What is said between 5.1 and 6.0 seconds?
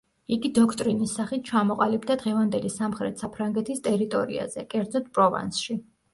პროვანსში.